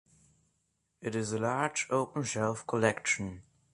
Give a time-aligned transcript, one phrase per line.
[0.99, 3.43] It is a large "open shelf" collection.